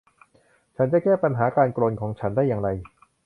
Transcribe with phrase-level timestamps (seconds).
[0.75, 2.69] ฉันจะแก้ปัญหาการกรนของฉันได้อย่างไร